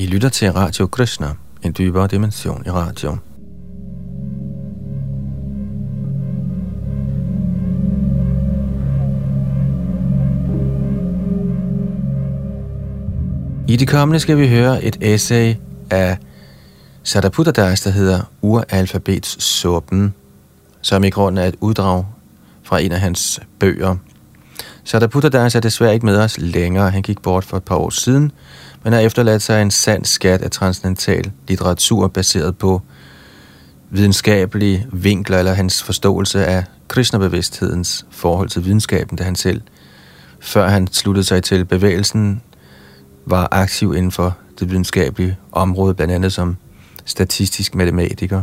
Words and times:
I 0.00 0.06
lytter 0.06 0.28
til 0.28 0.52
Radio 0.52 0.86
Krishna, 0.86 1.26
en 1.62 1.74
dybere 1.78 2.06
dimension 2.06 2.62
i 2.66 2.70
radio. 2.70 3.16
I 13.68 13.76
det 13.76 13.88
kommende 13.88 14.20
skal 14.20 14.38
vi 14.38 14.48
høre 14.48 14.84
et 14.84 14.96
essay 15.00 15.54
af 15.90 16.18
Das, 17.14 17.80
der 17.80 17.90
hedder 17.90 18.20
Uralfabets 18.42 19.44
Suppen, 19.44 20.14
som 20.82 21.04
i 21.04 21.10
grunden 21.10 21.44
er 21.44 21.48
et 21.48 21.56
uddrag 21.60 22.04
fra 22.62 22.80
en 22.80 22.92
af 22.92 23.00
hans 23.00 23.40
bøger. 23.58 23.96
Das 24.92 25.54
er 25.54 25.60
desværre 25.62 25.94
ikke 25.94 26.06
med 26.06 26.16
os 26.16 26.38
længere. 26.38 26.90
Han 26.90 27.02
gik 27.02 27.22
bort 27.22 27.44
for 27.44 27.56
et 27.56 27.62
par 27.62 27.76
år 27.76 27.90
siden, 27.90 28.32
men 28.84 28.92
har 28.92 29.00
efterladt 29.00 29.42
sig 29.42 29.62
en 29.62 29.70
sand 29.70 30.04
skat 30.04 30.42
af 30.42 30.50
transcendental 30.50 31.30
litteratur 31.48 32.08
baseret 32.08 32.58
på 32.58 32.82
videnskabelige 33.90 34.86
vinkler 34.92 35.38
eller 35.38 35.52
hans 35.52 35.82
forståelse 35.82 36.46
af 36.46 36.64
kristnebevidsthedens 36.88 38.06
forhold 38.10 38.48
til 38.48 38.64
videnskaben, 38.64 39.16
da 39.16 39.24
han 39.24 39.36
selv, 39.36 39.60
før 40.40 40.68
han 40.68 40.86
sluttede 40.86 41.24
sig 41.24 41.42
til 41.42 41.64
bevægelsen, 41.64 42.42
var 43.26 43.48
aktiv 43.50 43.94
inden 43.96 44.12
for 44.12 44.36
det 44.60 44.70
videnskabelige 44.70 45.36
område, 45.52 45.94
blandt 45.94 46.14
andet 46.14 46.32
som 46.32 46.56
statistisk 47.04 47.74
matematiker. 47.74 48.42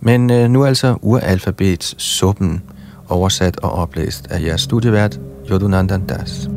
Men 0.00 0.30
øh, 0.30 0.50
nu 0.50 0.64
altså 0.64 0.96
uralfabets 1.00 2.02
suppen, 2.02 2.62
oversat 3.08 3.58
og 3.60 3.72
oplæst 3.72 4.26
af 4.30 4.42
jeres 4.42 4.60
studievært, 4.60 5.20
Yodunandan 5.50 6.06
Das. 6.06 6.48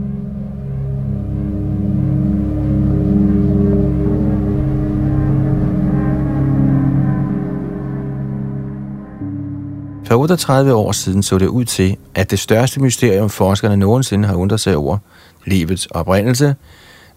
For 10.08 10.16
38 10.16 10.74
år 10.74 10.92
siden 10.92 11.24
så 11.24 11.38
det 11.38 11.48
ud 11.48 11.66
til, 11.66 11.98
at 12.16 12.32
det 12.32 12.40
største 12.40 12.82
mysterium, 12.82 13.30
forskerne 13.30 13.78
nogensinde 13.78 14.28
har 14.28 14.36
undret 14.36 14.60
sig 14.60 14.76
over, 14.76 14.98
livets 15.46 15.86
oprindelse, 15.86 16.56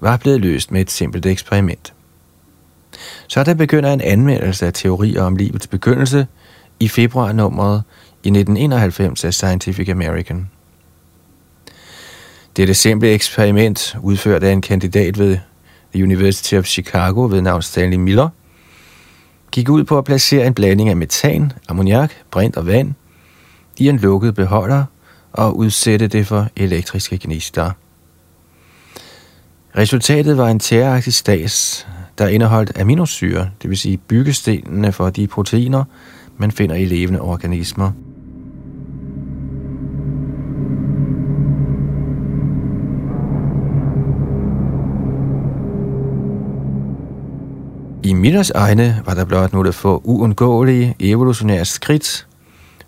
var 0.00 0.16
blevet 0.16 0.40
løst 0.40 0.70
med 0.70 0.80
et 0.80 0.90
simpelt 0.90 1.26
eksperiment. 1.26 1.92
Så 3.26 3.44
der 3.44 3.54
begynder 3.54 3.92
en 3.92 4.00
anmeldelse 4.00 4.66
af 4.66 4.72
teorier 4.72 5.22
om 5.22 5.36
livets 5.36 5.66
begyndelse 5.66 6.26
i 6.80 6.88
februarnummeret 6.88 7.82
i 8.12 8.28
1991 8.28 9.24
af 9.24 9.34
Scientific 9.34 9.88
American. 9.88 10.50
Dette 12.56 12.74
simple 12.74 13.08
eksperiment, 13.08 13.96
udført 14.02 14.42
af 14.42 14.52
en 14.52 14.60
kandidat 14.60 15.18
ved 15.18 15.38
The 15.94 16.02
University 16.02 16.54
of 16.54 16.64
Chicago 16.64 17.20
ved 17.20 17.42
navn 17.42 17.62
Stanley 17.62 17.96
Miller, 17.96 18.28
gik 19.58 19.68
ud 19.68 19.84
på 19.84 19.98
at 19.98 20.04
placere 20.04 20.46
en 20.46 20.54
blanding 20.54 20.88
af 20.88 20.96
metan, 20.96 21.52
ammoniak, 21.68 22.12
brint 22.30 22.56
og 22.56 22.66
vand 22.66 22.94
i 23.78 23.88
en 23.88 23.98
lukket 23.98 24.34
beholder 24.34 24.84
og 25.32 25.56
udsætte 25.56 26.08
det 26.08 26.26
for 26.26 26.48
elektriske 26.56 27.18
gnister. 27.22 27.70
Resultatet 29.76 30.38
var 30.38 30.48
en 30.48 30.58
tæreagtig 30.58 31.14
stas, 31.14 31.86
der 32.18 32.28
indeholdt 32.28 32.78
aminosyre, 32.80 33.50
det 33.62 33.70
vil 33.70 33.78
sige 33.78 33.96
byggestenene 33.96 34.92
for 34.92 35.10
de 35.10 35.26
proteiner, 35.26 35.84
man 36.36 36.50
finder 36.50 36.76
i 36.76 36.84
levende 36.84 37.20
organismer. 37.20 37.92
I 48.08 48.12
Millers 48.12 48.50
egne 48.50 49.02
var 49.04 49.14
der 49.14 49.24
blot 49.24 49.52
nogle 49.52 49.72
få 49.72 50.00
uundgåelige 50.04 50.96
evolutionære 51.00 51.64
skridt 51.64 52.26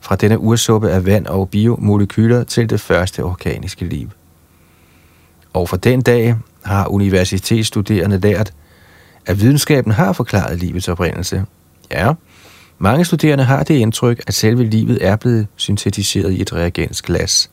fra 0.00 0.16
denne 0.16 0.38
ursuppe 0.38 0.90
af 0.90 1.06
vand 1.06 1.26
og 1.26 1.48
biomolekyler 1.48 2.44
til 2.44 2.70
det 2.70 2.80
første 2.80 3.24
organiske 3.24 3.84
liv. 3.84 4.10
Og 5.52 5.68
fra 5.68 5.76
den 5.76 6.00
dag 6.02 6.36
har 6.64 6.86
universitetsstuderende 6.86 8.18
lært, 8.18 8.52
at 9.26 9.40
videnskaben 9.40 9.92
har 9.92 10.12
forklaret 10.12 10.58
livets 10.58 10.88
oprindelse. 10.88 11.44
Ja, 11.90 12.12
mange 12.78 13.04
studerende 13.04 13.44
har 13.44 13.62
det 13.62 13.74
indtryk, 13.74 14.20
at 14.26 14.34
selve 14.34 14.64
livet 14.64 15.06
er 15.06 15.16
blevet 15.16 15.46
syntetiseret 15.56 16.32
i 16.32 16.40
et 16.40 16.52
reagensglas. 16.52 17.50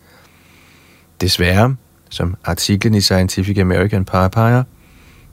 Desværre, 1.21 1.75
som 2.09 2.35
artiklen 2.45 2.95
i 2.95 3.01
Scientific 3.01 3.57
American 3.57 4.05
påpeger, 4.05 4.63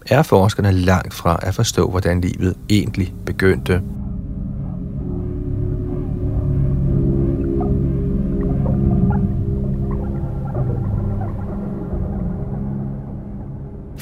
er 0.06 0.22
forskerne 0.22 0.72
langt 0.72 1.14
fra 1.14 1.38
at 1.42 1.54
forstå, 1.54 1.90
hvordan 1.90 2.20
livet 2.20 2.54
egentlig 2.70 3.14
begyndte. 3.26 3.82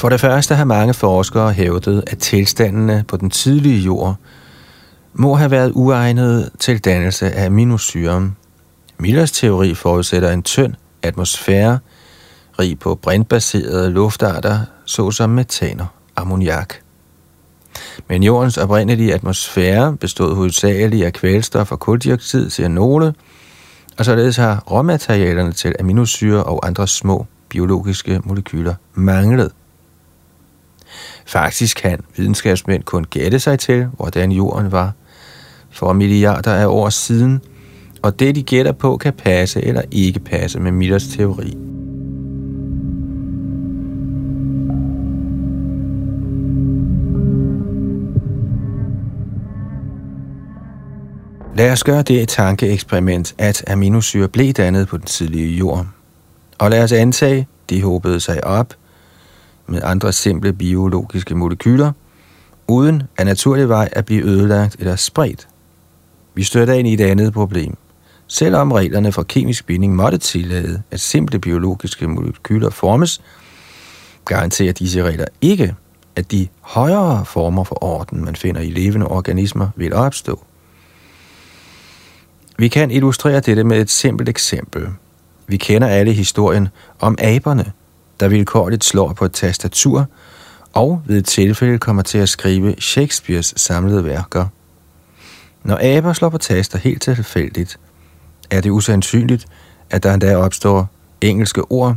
For 0.02 0.08
det 0.08 0.20
første 0.20 0.54
har 0.54 0.64
mange 0.64 0.94
forskere 0.94 1.52
hævdet, 1.52 2.04
at 2.06 2.18
tilstandene 2.18 3.04
på 3.08 3.16
den 3.16 3.30
tidlige 3.30 3.80
jord 3.80 4.16
må 5.14 5.34
have 5.34 5.50
været 5.50 5.72
uegnet 5.74 6.50
til 6.58 6.84
dannelse 6.84 7.30
af 7.30 7.46
aminosyren. 7.46 8.36
Millers 8.98 9.32
teori 9.32 9.74
forudsætter 9.74 10.30
en 10.30 10.42
tynd 10.42 10.74
atmosfære, 11.02 11.78
rig 12.58 12.78
på 12.78 12.94
brintbaserede 12.94 13.91
luftarter, 13.91 14.58
såsom 14.84 15.31
metan 15.31 15.81
og 15.81 15.87
ammoniak. 16.16 16.75
Men 18.09 18.22
jordens 18.22 18.59
oprindelige 18.59 19.15
atmosfære 19.15 19.97
bestod 19.97 20.34
hovedsageligt 20.34 21.06
af 21.06 21.12
kvælstof 21.12 21.72
og 21.72 21.81
koldioxid, 21.81 22.50
siger 22.50 22.69
nogle, 22.69 23.15
og 23.98 24.04
således 24.04 24.37
har 24.37 24.65
råmaterialerne 24.71 25.53
til 25.53 25.75
aminosyre 25.81 26.44
og 26.44 26.66
andre 26.66 26.88
små 26.88 27.26
biologiske 27.48 28.21
molekyler 28.25 28.75
manglet. 28.94 29.53
Faktisk 31.26 31.76
kan 31.76 32.00
videnskabsmænd 32.16 32.82
kun 32.82 33.04
gætte 33.04 33.38
sig 33.41 33.59
til, 33.59 33.84
hvordan 33.84 34.32
jorden 34.32 34.72
var 34.72 34.92
for 35.71 35.92
milliarder 35.92 36.54
af 36.54 36.66
år 36.66 36.88
siden, 36.88 37.41
og 38.03 38.21
det 38.21 38.34
de 38.34 38.42
gætter 38.42 38.72
på 38.72 38.97
kan 38.97 39.12
passe 39.12 39.65
eller 39.65 39.82
ikke 39.91 40.21
passe 40.21 40.60
med 40.60 40.72
Millers 40.72 41.06
teori. 41.06 41.72
Lad 51.62 51.72
os 51.72 51.84
gøre 51.84 52.02
det 52.02 52.28
tankeeksperiment, 52.28 53.34
at 53.38 53.64
aminosyre 53.70 54.28
blev 54.28 54.52
dannet 54.52 54.88
på 54.88 54.96
den 54.96 55.06
tidlige 55.06 55.56
jord. 55.56 55.86
Og 56.58 56.70
lad 56.70 56.82
os 56.82 56.92
antage, 56.92 57.48
de 57.70 57.82
håbede 57.82 58.20
sig 58.20 58.44
op 58.44 58.74
med 59.66 59.80
andre 59.84 60.12
simple 60.12 60.52
biologiske 60.52 61.34
molekyler, 61.34 61.92
uden 62.68 63.02
af 63.18 63.26
naturlig 63.26 63.68
vej 63.68 63.88
at 63.92 64.04
blive 64.04 64.24
ødelagt 64.24 64.76
eller 64.78 64.96
spredt. 64.96 65.48
Vi 66.34 66.42
støtter 66.42 66.74
ind 66.74 66.88
i 66.88 66.94
et 66.94 67.00
andet 67.00 67.32
problem. 67.32 67.76
Selvom 68.26 68.72
reglerne 68.72 69.12
for 69.12 69.22
kemisk 69.22 69.66
binding 69.66 69.96
måtte 69.96 70.18
tillade, 70.18 70.82
at 70.90 71.00
simple 71.00 71.38
biologiske 71.38 72.08
molekyler 72.08 72.70
formes, 72.70 73.22
garanterer 74.24 74.72
disse 74.72 75.02
regler 75.02 75.26
ikke, 75.40 75.74
at 76.16 76.30
de 76.30 76.48
højere 76.60 77.24
former 77.24 77.64
for 77.64 77.84
orden, 77.84 78.24
man 78.24 78.36
finder 78.36 78.60
i 78.60 78.70
levende 78.70 79.08
organismer, 79.08 79.68
vil 79.76 79.94
opstå. 79.94 80.44
Vi 82.62 82.68
kan 82.68 82.90
illustrere 82.90 83.40
dette 83.40 83.64
med 83.64 83.80
et 83.80 83.90
simpelt 83.90 84.28
eksempel. 84.28 84.88
Vi 85.46 85.56
kender 85.56 85.88
alle 85.88 86.12
historien 86.12 86.68
om 87.00 87.16
aberne, 87.18 87.72
der 88.20 88.28
vilkårligt 88.28 88.84
slår 88.84 89.12
på 89.12 89.24
et 89.24 89.32
tastatur, 89.32 90.06
og 90.72 91.02
ved 91.06 91.18
et 91.18 91.24
tilfælde 91.24 91.78
kommer 91.78 92.03
til 92.03 92.18
at 92.18 92.28
skrive 92.28 92.74
Shakespeares 92.80 93.54
samlede 93.56 94.04
værker. 94.04 94.47
Når 95.64 95.97
aber 95.97 96.12
slår 96.12 96.28
på 96.28 96.38
taster 96.38 96.78
helt 96.78 97.03
tilfældigt, 97.03 97.78
er 98.50 98.60
det 98.60 98.70
usandsynligt, 98.70 99.47
at 99.91 100.03
der 100.03 100.15
endda 100.15 100.36
opstår 100.36 100.91
engelske 101.20 101.62
ord, 101.70 101.97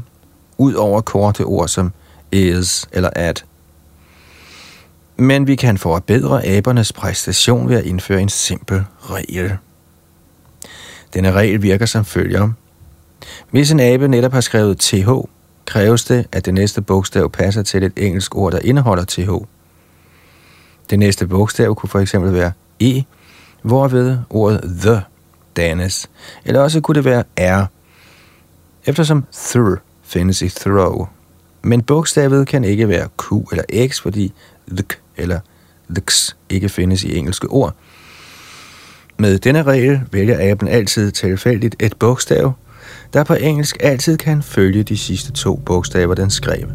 ud 0.57 0.73
over 0.73 1.01
korte 1.01 1.43
ord 1.43 1.67
som 1.67 1.91
is 2.31 2.87
eller 2.91 3.09
at. 3.15 3.45
Men 5.17 5.47
vi 5.47 5.55
kan 5.55 5.77
forbedre 5.77 6.45
abernes 6.45 6.93
præstation 6.93 7.69
ved 7.69 7.77
at 7.77 7.85
indføre 7.85 8.21
en 8.21 8.29
simpel 8.29 8.83
regel. 9.01 9.57
Denne 11.13 11.31
regel 11.31 11.61
virker 11.61 11.85
som 11.85 12.05
følger. 12.05 12.49
Hvis 13.51 13.71
en 13.71 13.79
abe 13.79 14.07
netop 14.07 14.33
har 14.33 14.41
skrevet 14.41 14.77
th, 14.79 15.09
kræves 15.65 16.03
det, 16.03 16.25
at 16.31 16.45
det 16.45 16.53
næste 16.53 16.81
bogstav 16.81 17.29
passer 17.29 17.63
til 17.63 17.83
et 17.83 17.93
engelsk 17.95 18.35
ord, 18.35 18.51
der 18.51 18.59
indeholder 18.59 19.03
th. 19.03 19.29
Det 20.89 20.99
næste 20.99 21.27
bogstav 21.27 21.75
kunne 21.75 21.89
for 21.89 21.99
eksempel 21.99 22.33
være 22.33 22.51
e, 22.79 23.03
hvorved 23.61 24.17
ordet 24.29 24.61
the 24.81 25.01
dannes, 25.55 26.09
eller 26.45 26.61
også 26.61 26.81
kunne 26.81 26.95
det 26.95 27.05
være 27.05 27.23
r, 27.39 27.65
eftersom 28.85 29.25
thr 29.33 29.75
findes 30.03 30.41
i 30.41 30.49
throw. 30.49 31.07
Men 31.61 31.81
bogstavet 31.81 32.47
kan 32.47 32.63
ikke 32.63 32.89
være 32.89 33.07
Q 33.17 33.31
eller 33.51 33.87
X, 33.89 34.01
fordi 34.01 34.33
th 34.77 34.97
eller 35.17 35.39
thx 35.95 36.29
ikke 36.49 36.69
findes 36.69 37.03
i 37.03 37.17
engelske 37.17 37.47
ord. 37.47 37.75
Med 39.17 39.39
denne 39.39 39.63
regel 39.63 40.01
vælger 40.11 40.51
aben 40.51 40.67
altid 40.67 41.11
tilfældigt 41.11 41.75
et 41.79 41.95
bogstav, 41.99 42.53
der 43.13 43.23
på 43.23 43.33
engelsk 43.33 43.77
altid 43.79 44.17
kan 44.17 44.41
følge 44.41 44.83
de 44.83 44.97
sidste 44.97 45.31
to 45.31 45.55
bogstaver, 45.55 46.13
den 46.13 46.29
skrev. 46.29 46.67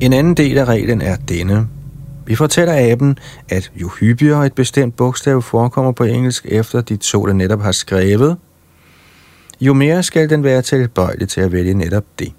En 0.00 0.12
anden 0.12 0.34
del 0.34 0.58
af 0.58 0.64
reglen 0.64 1.02
er 1.02 1.16
denne. 1.16 1.68
Vi 2.26 2.34
fortæller 2.34 2.92
aben, 2.92 3.18
at 3.48 3.72
jo 3.76 3.88
hyppigere 3.88 4.46
et 4.46 4.52
bestemt 4.52 4.96
bogstav 4.96 5.42
forekommer 5.42 5.92
på 5.92 6.04
engelsk 6.04 6.46
efter 6.48 6.80
de 6.80 6.96
to, 6.96 7.26
der 7.26 7.32
netop 7.32 7.62
har 7.62 7.72
skrevet, 7.72 8.36
jo 9.60 9.74
mere 9.74 10.02
skal 10.02 10.30
den 10.30 10.44
være 10.44 10.62
tilbøjelig 10.62 11.28
til 11.28 11.40
at 11.40 11.52
vælge 11.52 11.74
netop 11.74 12.04
det. 12.18 12.32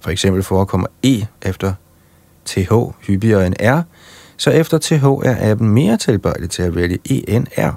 For 0.00 0.10
eksempel 0.10 0.42
forekommer 0.42 0.86
E 1.02 1.26
efter 1.42 1.72
TH 2.44 2.72
hyppigere 3.06 3.46
end 3.46 3.54
R, 3.60 3.82
så 4.36 4.50
efter 4.50 4.78
TH 4.78 5.04
er 5.04 5.50
aben 5.50 5.68
mere 5.68 5.96
tilbøjelig 5.96 6.50
til 6.50 6.62
at 6.62 6.76
vælge 6.76 6.98
E 7.10 7.30
end 7.30 7.46
R. 7.58 7.70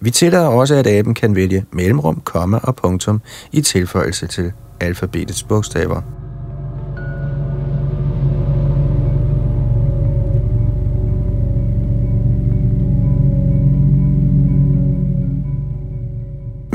Vi 0.00 0.10
tillader 0.10 0.46
også, 0.46 0.74
at 0.74 0.86
aben 0.86 1.14
kan 1.14 1.34
vælge 1.34 1.64
mellemrum, 1.72 2.20
komma 2.24 2.58
og 2.62 2.76
punktum 2.76 3.20
i 3.52 3.60
tilføjelse 3.60 4.26
til 4.26 4.52
alfabetets 4.80 5.42
bogstaver. 5.42 6.02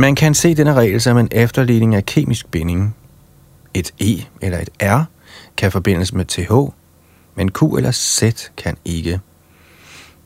Man 0.04 0.16
kan 0.16 0.34
se 0.34 0.56
denne 0.56 0.74
regel 0.74 1.02
som 1.02 1.18
en 1.18 1.28
efterligning 1.32 1.96
af 1.96 2.06
kemisk 2.06 2.52
binding. 2.52 2.96
Et 3.74 3.94
E 4.02 4.26
eller 4.42 4.60
et 4.60 4.70
R 4.82 5.04
kan 5.58 5.72
forbindes 5.72 6.14
med 6.14 6.26
TH, 6.26 6.74
men 7.36 7.52
Q 7.52 7.64
eller 7.64 7.92
Z 7.92 8.24
kan 8.58 8.78
ikke. 8.86 9.20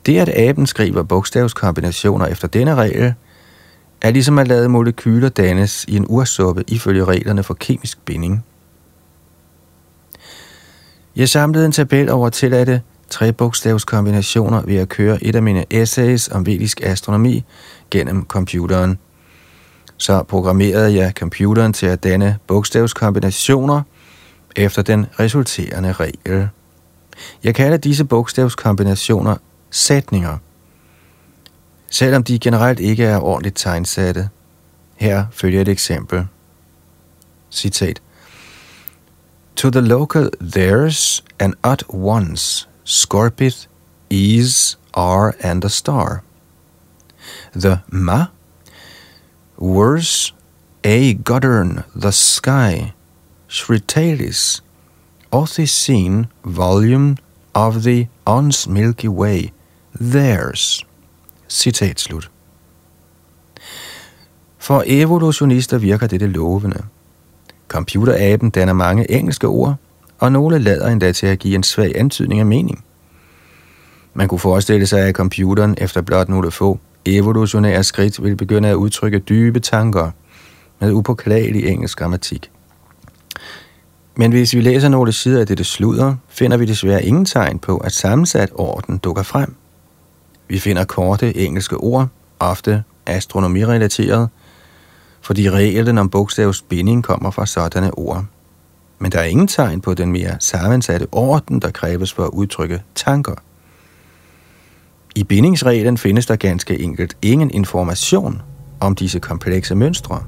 Det, 0.05 0.19
at 0.19 0.29
aben 0.29 0.67
skriver 0.67 1.03
bogstavskombinationer 1.03 2.25
efter 2.25 2.47
denne 2.47 2.75
regel, 2.75 3.13
er 4.01 4.11
ligesom 4.11 4.39
at 4.39 4.47
lade 4.47 4.69
molekyler 4.69 5.29
dannes 5.29 5.85
i 5.87 5.95
en 5.95 6.05
ursuppe 6.09 6.63
ifølge 6.67 7.05
reglerne 7.05 7.43
for 7.43 7.53
kemisk 7.53 8.05
binding. 8.05 8.45
Jeg 11.15 11.29
samlede 11.29 11.65
en 11.65 11.71
tabel 11.71 12.09
over 12.09 12.29
tilladte 12.29 12.81
tre 13.09 13.33
bogstavskombinationer 13.33 14.61
ved 14.61 14.75
at 14.75 14.89
køre 14.89 15.23
et 15.23 15.35
af 15.35 15.43
mine 15.43 15.65
essays 15.69 16.29
om 16.29 16.45
vedisk 16.45 16.81
astronomi 16.83 17.43
gennem 17.91 18.25
computeren– 18.25 18.99
så 19.97 20.23
programmerede 20.23 20.95
jeg 20.95 21.11
computeren 21.11 21.73
til 21.73 21.85
at 21.85 22.03
danne 22.03 22.37
bogstavskombinationer 22.47 23.81
efter 24.55 24.81
den 24.81 25.05
resulterende 25.19 25.91
regel. 25.91 26.49
Jeg 27.43 27.55
kalder 27.55 27.77
disse 27.77 28.05
bogstavskombinationer 28.05 29.35
sætninger, 29.71 30.37
selvom 31.89 32.23
de 32.23 32.39
generelt 32.39 32.79
ikke 32.79 33.03
er 33.03 33.19
ordentligt 33.19 33.57
tegnsatte. 33.57 34.29
Her 34.95 35.25
følger 35.31 35.61
et 35.61 35.67
eksempel. 35.67 36.27
Citat. 37.51 38.01
To 39.55 39.69
the 39.69 39.81
local 39.81 40.29
there's 40.41 41.23
an 41.39 41.53
odd 41.63 41.83
ones, 41.89 42.69
scorpith, 42.83 43.57
is, 44.09 44.77
are 44.93 45.33
and 45.39 45.65
a 45.65 45.69
star. 45.69 46.21
The 47.55 47.79
ma 47.87 48.25
Worse, 49.59 50.33
a 50.83 51.13
govern 51.13 51.83
the 51.95 52.11
sky, 52.11 52.93
Shritalis, 53.47 54.61
scene 55.65 56.27
volume 56.43 57.17
of 57.55 57.83
the 57.83 58.07
ons 58.25 58.67
Milky 58.67 59.07
Way, 59.07 59.51
theirs. 59.99 60.85
Citat 61.49 61.99
slut. 61.99 62.29
For 64.57 64.83
evolutionister 64.85 65.77
virker 65.77 66.07
dette 66.07 66.27
lovende. 66.27 66.83
Computeraben 67.67 68.49
danner 68.49 68.73
mange 68.73 69.11
engelske 69.11 69.47
ord, 69.47 69.75
og 70.19 70.31
nogle 70.31 70.59
lader 70.59 70.87
endda 70.87 71.11
til 71.11 71.27
at 71.27 71.39
give 71.39 71.55
en 71.55 71.63
svag 71.63 71.99
antydning 71.99 72.39
af 72.39 72.45
mening. 72.45 72.83
Man 74.13 74.27
kunne 74.27 74.39
forestille 74.39 74.87
sig, 74.87 74.99
at 74.99 75.15
computeren 75.15 75.75
efter 75.77 76.01
blot 76.01 76.29
nogle 76.29 76.51
få 76.51 76.79
evolutionære 77.15 77.83
skridt 77.83 78.23
vil 78.23 78.35
begynde 78.35 78.69
at 78.69 78.75
udtrykke 78.75 79.19
dybe 79.19 79.59
tanker 79.59 80.11
med 80.79 80.91
upåklagelig 80.91 81.67
engelsk 81.67 81.97
grammatik. 81.97 82.51
Men 84.15 84.31
hvis 84.31 84.53
vi 84.53 84.61
læser 84.61 84.89
nogle 84.89 85.11
sider 85.11 85.39
af 85.39 85.47
dette 85.47 85.63
sludder, 85.63 86.15
finder 86.27 86.57
vi 86.57 86.65
desværre 86.65 87.05
ingen 87.05 87.25
tegn 87.25 87.59
på, 87.59 87.77
at 87.77 87.91
sammensat 87.91 88.49
orden 88.55 88.97
dukker 88.97 89.23
frem. 89.23 89.55
Vi 90.47 90.59
finder 90.59 90.85
korte 90.85 91.37
engelske 91.37 91.77
ord, 91.77 92.07
ofte 92.39 92.83
astronomirelateret, 93.05 94.29
fordi 95.21 95.49
reglen 95.49 95.97
om 95.97 96.09
bogstavsbinding 96.09 97.03
kommer 97.03 97.31
fra 97.31 97.45
sådanne 97.45 97.97
ord. 97.97 98.25
Men 98.99 99.11
der 99.11 99.19
er 99.19 99.23
ingen 99.23 99.47
tegn 99.47 99.81
på 99.81 99.93
den 99.93 100.11
mere 100.11 100.37
sammensatte 100.39 101.07
orden, 101.11 101.61
der 101.61 101.71
kræves 101.71 102.13
for 102.13 102.23
at 102.23 102.29
udtrykke 102.29 102.83
tanker. 102.95 103.35
I 105.17 105.23
bindingsreglen 105.23 105.97
findes 105.97 106.25
der 106.25 106.35
ganske 106.35 106.81
enkelt 106.81 107.17
ingen 107.21 107.51
information 107.51 108.41
om 108.79 108.95
disse 108.95 109.19
komplekse 109.19 109.75
mønstre. 109.75 110.23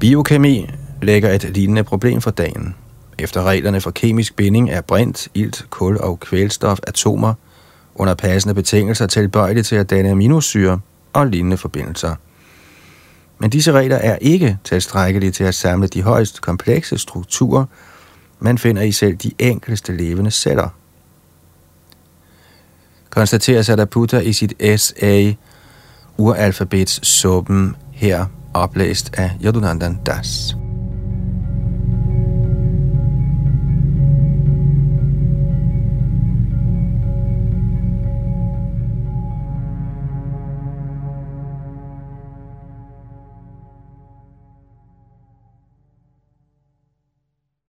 Biokemi 0.00 0.70
lægger 1.02 1.30
et 1.30 1.50
lignende 1.54 1.84
problem 1.84 2.20
for 2.20 2.30
dagen. 2.30 2.74
Efter 3.18 3.42
reglerne 3.42 3.80
for 3.80 3.90
kemisk 3.90 4.36
binding 4.36 4.70
er 4.70 4.80
brint, 4.80 5.28
ilt, 5.34 5.66
kul 5.70 5.96
og 5.96 6.20
kvælstof 6.20 6.78
atomer 6.86 7.34
under 7.94 8.14
passende 8.14 8.54
betingelser 8.54 9.06
tilbøjelige 9.06 9.62
til 9.62 9.76
at 9.76 9.90
danne 9.90 10.10
aminosyre 10.10 10.80
og 11.12 11.26
lignende 11.26 11.56
forbindelser– 11.56 12.14
men 13.38 13.50
disse 13.50 13.72
regler 13.72 13.96
er 13.96 14.18
ikke 14.20 14.58
tilstrækkelige 14.64 15.30
til 15.30 15.44
at 15.44 15.54
samle 15.54 15.86
de 15.86 16.02
højst 16.02 16.40
komplekse 16.40 16.98
strukturer, 16.98 17.64
man 18.38 18.58
finder 18.58 18.82
i 18.82 18.92
selv 18.92 19.16
de 19.16 19.30
enkleste 19.38 19.96
levende 19.96 20.30
celler. 20.30 20.68
Konstaterer 23.10 23.62
Sadaputta 23.62 24.18
i 24.18 24.32
sit 24.32 24.54
essay 24.58 25.34
Uralfabets 26.16 27.06
suppen 27.06 27.76
her 27.92 28.26
oplæst 28.54 29.10
af 29.18 29.30
Yadunandan 29.44 29.98
Das. 30.06 30.56